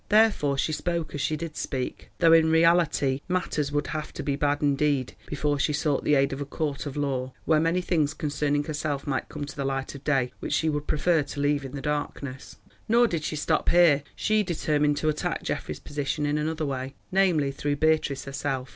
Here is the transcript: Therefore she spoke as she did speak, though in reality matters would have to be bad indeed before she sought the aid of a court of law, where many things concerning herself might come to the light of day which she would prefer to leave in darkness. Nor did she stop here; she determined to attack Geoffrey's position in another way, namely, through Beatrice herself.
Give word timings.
Therefore 0.09 0.57
she 0.57 0.71
spoke 0.71 1.13
as 1.13 1.21
she 1.21 1.37
did 1.37 1.55
speak, 1.55 2.09
though 2.17 2.33
in 2.33 2.49
reality 2.49 3.21
matters 3.27 3.71
would 3.71 3.85
have 3.85 4.11
to 4.13 4.23
be 4.23 4.35
bad 4.35 4.59
indeed 4.63 5.15
before 5.27 5.59
she 5.59 5.73
sought 5.73 6.03
the 6.03 6.15
aid 6.15 6.33
of 6.33 6.41
a 6.41 6.45
court 6.45 6.87
of 6.87 6.97
law, 6.97 7.33
where 7.45 7.59
many 7.59 7.81
things 7.81 8.15
concerning 8.15 8.63
herself 8.63 9.05
might 9.05 9.29
come 9.29 9.45
to 9.45 9.55
the 9.55 9.63
light 9.63 9.93
of 9.93 10.03
day 10.03 10.33
which 10.39 10.53
she 10.53 10.69
would 10.69 10.87
prefer 10.87 11.21
to 11.21 11.39
leave 11.39 11.63
in 11.63 11.79
darkness. 11.81 12.55
Nor 12.87 13.05
did 13.05 13.23
she 13.23 13.35
stop 13.35 13.69
here; 13.69 14.01
she 14.15 14.41
determined 14.41 14.97
to 14.97 15.07
attack 15.09 15.43
Geoffrey's 15.43 15.79
position 15.79 16.25
in 16.25 16.39
another 16.39 16.65
way, 16.65 16.95
namely, 17.11 17.51
through 17.51 17.75
Beatrice 17.75 18.25
herself. 18.25 18.69